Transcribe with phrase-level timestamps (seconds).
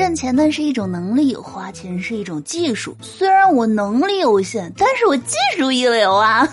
[0.00, 2.96] 赚钱呢是一种能力，花钱是一种技术。
[3.02, 6.48] 虽然我能力有限，但是我技术一流啊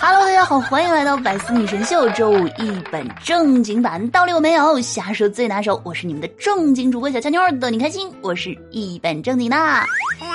[0.00, 5.80] ！Hello，大家好，欢迎来到百思女神秀周五一本正经版，道理我没有，瞎说最拿手。
[5.84, 8.08] 我是你们的正经主播小乔妞，逗你开心。
[8.20, 9.56] 我是一本正经的，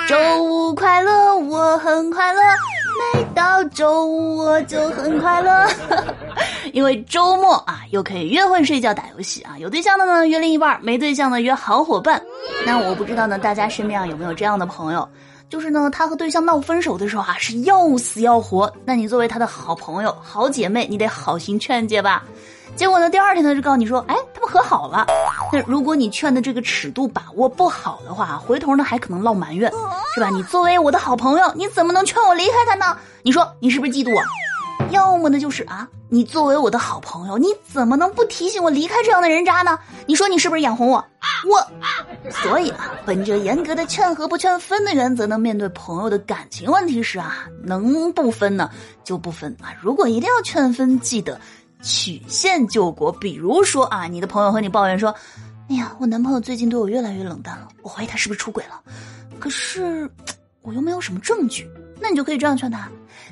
[0.06, 2.42] 周五快乐，我很快乐。
[3.14, 5.66] 每到周五我就很快乐，
[6.72, 9.58] 因为周末啊又可以约会、睡觉、打游戏啊。
[9.58, 12.20] 有对象的呢约另一半，没对象的约好伙伴。
[12.66, 15.08] 那我不知道呢，大家身边啊有没有这样的朋友？
[15.48, 22.22] 就是呢，他和对象闹分手的时候啊是要死要活，那你作为他的好朋友、好姐妹，你得好心劝解吧。
[22.76, 25.04] 结果呢，第二天他就告诉你说，哎，他们和好了。
[25.52, 29.68] 那如果你劝的这个尺度把握不好的话，回头呢还可能落埋怨，
[30.14, 30.30] 是吧？
[30.30, 32.96] 你作为我的好朋友，你怎么能劝我离开他呢？
[33.22, 34.22] 你说你是不是嫉妒我？
[34.90, 39.78] 要么呢就是啊，你作为我的好朋友，你怎么能不提醒我离开这样的人渣呢？
[40.06, 41.04] 你说你是不是眼红我？
[41.48, 48.70] 我，所以啊，本着严格的劝和不劝分的原则呢，面对朋友的感情问题时啊，能不分呢
[49.04, 49.72] 就不分啊。
[49.80, 51.40] 如果一定要劝分，记得。
[51.82, 55.14] 曲线救国，比如说啊，你的朋友和你抱怨说
[55.70, 58.78] ：“哎呀，我男朋友最近对我越来越冷淡了，我怀疑他是不是出轨了。”
[59.40, 60.06] 可是
[60.62, 61.68] 我又没有什么证据，
[62.00, 62.88] 那你就可以这样劝他：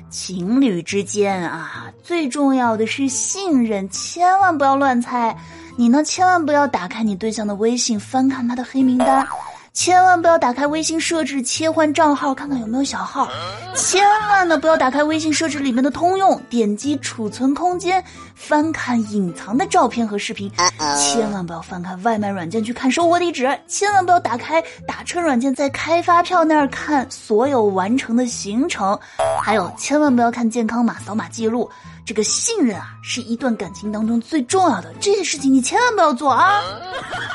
[0.09, 5.35] 情侣之间啊，最重要的是信任，千万不要乱猜。
[5.77, 9.25] 你呢，千万不要打开你对象的微信，翻看他的黑名单。
[9.73, 13.29] 千万不要打开微信设置切换账号，看看有没有小号。
[13.75, 18.03] 千万呢不要打开微信设置里面的通用，点击储存空间，
[18.35, 20.51] 翻看隐藏的照片和视频。
[20.97, 23.47] 千万不要翻开外卖软件去看收货地址。
[23.67, 28.99] 千万不要打开打车软件，在开发票那儿看所有完成的行程。
[29.41, 31.69] 还有，千万不要看健康码、扫码记录。
[32.05, 34.91] 这个信任啊，是一段感情当中最重要的。
[34.99, 36.59] 这些事情你千万不要做啊！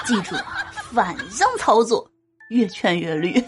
[0.05, 2.05] 记住啊，反向操作。
[2.55, 3.43] 越劝越绿，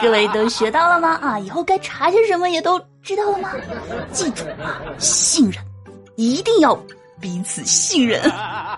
[0.00, 1.18] 各位都学到了吗？
[1.20, 3.50] 啊，以后该查些什么也都知道了吗？
[4.12, 5.60] 记住啊，信任，
[6.14, 6.74] 一定要
[7.20, 8.22] 彼此信任。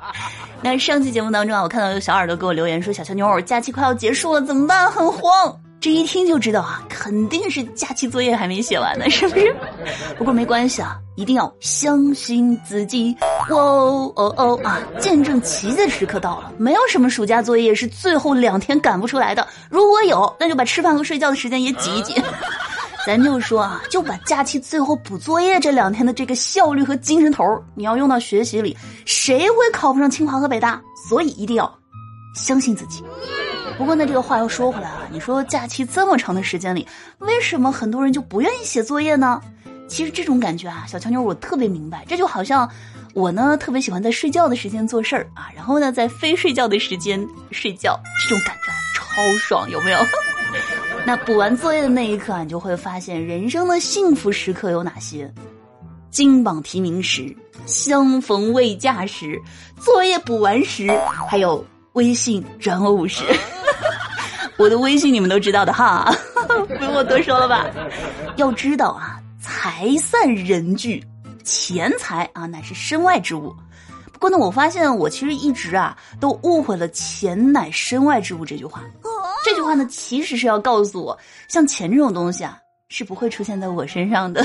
[0.63, 4.91] 那上期节目当中啊，我看到有小耳朵给我留言说：“小乔妞，假期快要结束了，怎么办？
[4.91, 9.55] 很慌。”这一听就知道啊，肯定是假期作业还没写完呢，是不是？
[10.17, 13.17] 不过没关系啊，一定要相信自己。
[13.51, 14.79] 哦哦哦啊！
[15.01, 19.45] 见证奇迹的时刻到了，没有什么暑假作业是最后两天赶不出来的。
[19.69, 22.15] 如果有，那就把吃饭和睡觉的时间也挤一挤。
[23.05, 30.81] 咱就说啊，就把假期最后补作业这两天的这个效率和精神头，你要用到学习里，谁会考不上清华和北大？
[31.09, 31.69] 所以一定要
[32.37, 33.03] 相信自己。
[33.77, 36.87] 不过呢，这个话又说回来啊，你说假期这么长的时间里，
[37.19, 39.41] 为什么很多人就不愿意写作业呢？
[39.89, 42.69] 其实这种感觉啊，小乔妞我特别明白，这就好像
[43.15, 49.99] 我呢特别喜欢在睡觉的时间做事儿啊，然后呢在非睡觉的时间睡觉，这种感觉超爽，有没有？
[51.05, 55.33] 那补完作业的那一刻啊，你就会发现人生的幸福时刻有哪些：
[56.11, 57.35] 金榜题名时、
[57.67, 59.41] 相逢未嫁时、
[59.81, 60.87] 作业补完时，
[61.29, 63.25] 还有微信转偶时。
[64.59, 66.13] 我的微信你们都知道的哈，
[66.79, 67.67] 不用我多说了吧？
[68.37, 71.03] 要知道啊，财散人聚，
[71.45, 73.55] 钱财啊乃是身外之物。
[74.13, 78.83] 不过呢，我发现我其实一直啊都误会了“钱乃身外之物”这句话。
[79.45, 81.17] 这句话呢，其实是要告诉我，
[81.47, 84.45] 像钱这种东西啊，是不会出现在我身上的。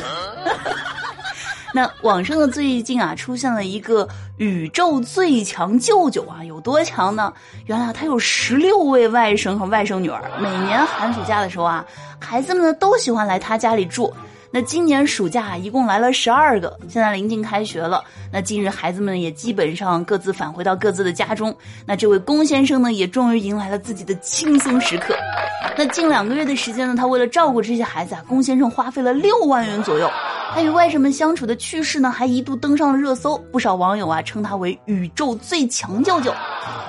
[1.73, 7.33] 那网上的最近啊，出现了一个宇宙最强舅舅啊，有多强呢？
[7.65, 11.83] 原来他有十六位外甥和外甥女儿，每年寒暑假的时候啊，
[12.19, 14.13] 孩子们呢都喜欢来他家里住。
[14.55, 18.03] 那今年暑假一共来了十二个，现在临近开学了。
[18.31, 21.51] 那近日孩子们也基本上各自返回到各自的家中。
[21.87, 25.15] 那这位龚先生呢，也终于迎来了自己的轻松时刻。
[25.75, 30.07] 那近两个月的时间呢，他为了照顾这些孩子啊，龚先生花费了六万元左右。
[30.53, 36.31] 他与外甥们相处的趣事呢，还一度登上了热搜，不少网友啊称他为宇宙最强舅舅。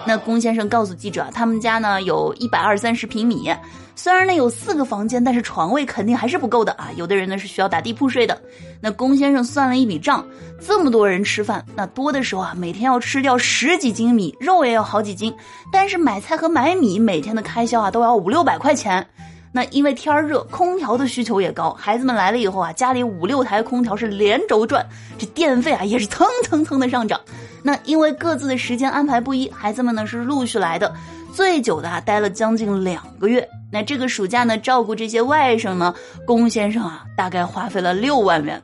[0.07, 3.51] 那龚先生告诉记者，他们家呢有一百二三十平米，
[3.97, 6.91] 虽然呢有四个房间，但是床位肯定还是不够的啊。
[6.97, 8.39] 有的人呢是需要打地铺睡的。
[8.83, 10.23] 那龚先生算了一笔账，
[10.61, 15.35] 这么多人吃饭，那多的时候啊，每天要吃掉十几斤米，肉也要好几斤，
[15.73, 19.07] 但是买菜和买米每天的开销啊都要五六百块钱。
[19.51, 21.73] 那因为天儿热，空调的需求也高。
[21.75, 24.85] 孩子们来了以后啊，家里五六台空调是连轴转，
[25.17, 27.19] 这电费啊也是蹭蹭蹭的上涨。
[27.67, 30.95] 那因为各自的时间安排不一，孩子们呢是陆续来的，
[31.33, 33.49] 最久的啊待了将近两个月。
[33.73, 35.95] 那这个暑假呢，照顾这些外甥呢，
[36.27, 38.63] 龚先生啊，大概花费了六万元。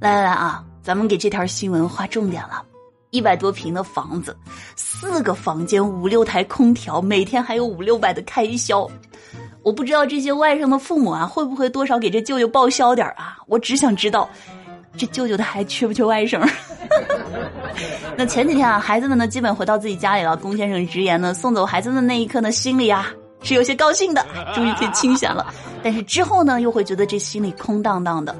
[0.00, 2.64] 来来来啊，咱们给这条新闻划重点了。
[3.10, 4.34] 一百多平的房子，
[4.76, 8.88] 四个房间，五六台空调，每天还有五六百的开销。
[9.62, 13.36] 我不知道这些外甥的父母啊，会不会多少给这舅舅报销点啊？
[13.46, 14.28] 我只想知道，
[14.96, 16.40] 这舅舅他还缺不缺外甥？
[18.16, 20.36] 那前几天啊，孩子们呢基本回到自己家里了。
[20.36, 23.12] 龚先生直言呢，送走孩子的那一刻呢，心里啊
[23.42, 25.54] 是有些高兴的，终于可以清闲了。
[25.82, 28.34] 但是之后呢，又会觉得这心里空荡荡的。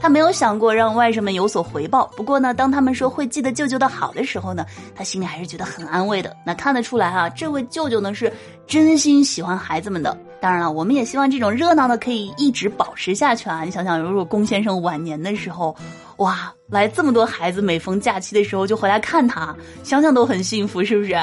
[0.00, 4.64] 他没有想过让外甥们有所回报，不过呢，当他们说会记得舅舅的好的时候呢，
[4.94, 6.36] 他心里还是觉得很安慰的。
[6.44, 8.30] 那看得出来啊，这位舅舅呢是
[8.66, 10.16] 真心喜欢孩子们的。
[10.44, 13.62] 当然了，我们也希望这种热闹呢可以一直保持下去啊！
[13.62, 15.74] 你想想，如果龚先生晚年的时候，
[16.18, 21.16] 哇，来这么多孩子，每逢假期的时候就回来看他，想想都很幸福，是不是？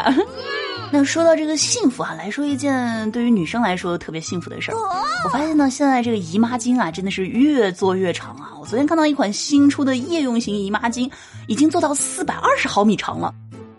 [0.91, 4.75] 那说到这个幸福啊，来说一件对于女生来说特别幸福的事儿。
[5.24, 8.57] 我发现呢，现在这个姨妈巾啊，真的是越做越长啊。
[8.59, 11.07] 我昨天看到一款新出的夜用型姨妈巾，
[11.45, 13.31] 已经做到四百二十毫米长了。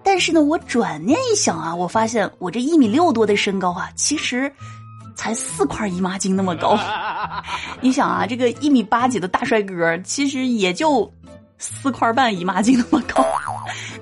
[0.04, 4.52] 但是呢，我转念一想啊，我发现我这一米六多的身高啊，其实
[5.14, 6.78] 才四块姨妈巾那么高。
[7.80, 11.10] 你想啊，这个一米八几的大帅哥，其实也就
[11.58, 13.24] 四块半姨妈巾那么高。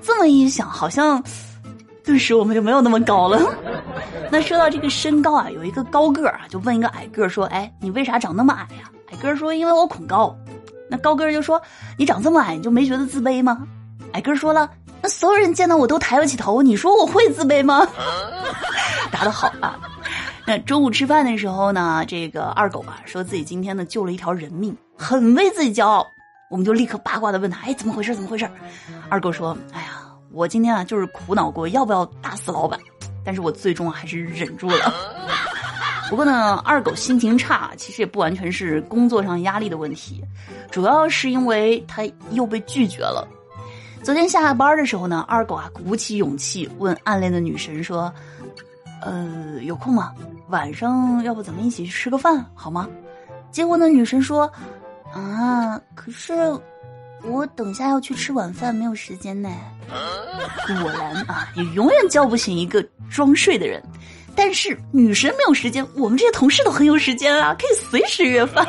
[0.01, 1.23] 这么一想，好像。
[2.03, 3.39] 顿时我们就没有那么高了。
[4.31, 10.35] 那说到这个身高啊，有一个高个啊，就问一个矮个说：“哎，你为啥长那么矮呀？”矮个说：“因为我恐高。”
[10.89, 11.61] 那高个就说
[11.99, 13.67] ：“你长这么矮，你就没觉得自卑吗？”
[14.13, 14.67] 矮个说了
[14.99, 17.87] ：“那所有人见到我都抬不起头，你说我会自卑吗？”
[19.11, 19.79] 答得好啊！
[20.51, 26.05] 那中午吃饭的时候呢，这个二狗啊，说自己今天呢救了一条人命，很为自己骄傲。
[26.49, 28.13] 我们就立刻八卦的问他：“哎，怎么回事？
[28.13, 28.45] 怎么回事？”
[29.07, 29.87] 二狗说：“哎呀。”
[30.33, 32.77] 我今天啊，就是苦恼过要不要打死老板，
[33.23, 34.93] 但是我最终还是忍住了。
[36.09, 40.21] 不过呢，二狗心情差，其实也不完全是工作上压力的问题，
[40.69, 43.25] 主要是因为他又被拒绝了。
[44.03, 48.13] 昨天下班的时候呢，二狗啊鼓起勇气问暗恋的女神说
[49.01, 50.13] ：“呃，有空吗？
[50.51, 52.87] 晚上要不咱们一起去吃个饭好吗？”
[53.51, 54.51] 结果呢，女神说
[55.11, 56.33] ：“啊，可是。”
[57.23, 59.47] 我等下要去吃晚饭，没有时间呢。
[59.87, 63.79] 果然啊，你永远叫不醒一个装睡的人。
[64.35, 68.65] 但是女神没有时间，我们这些同事都很有时间啊，可以随时约饭。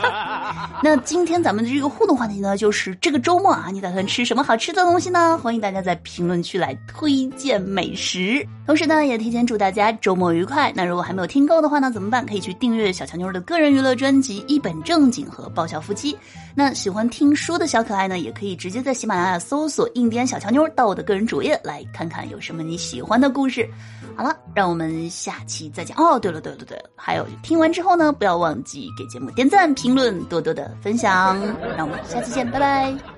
[0.82, 5.38] 那今天咱们的这个互动话题呢，就是这个周末啊，你打算吃什么好吃的东西呢？
[5.42, 8.46] 欢迎大家在评论区来推荐美食。
[8.66, 10.72] 同时呢，也提前祝大家周末愉快。
[10.74, 12.24] 那如果还没有听够的话呢，怎么办？
[12.24, 16.12] 可以去订阅小强妞的个人娱乐专辑《一本正经》和《爆笑夫妻》。
[16.54, 23.68] 那喜欢听书的小可爱呢，也可以直接在喜马拉雅搜索“印第安小强妞”到我的个人主页来看看有什么你喜欢的故事。
[24.14, 25.96] 好了，让我们下期再见。
[25.96, 31.38] 哦，对了，对了，对了，还有听完之后呢，不要忘记给节目点赞、评论，多多的分享。
[31.76, 33.11] 让我们下期见，拜拜。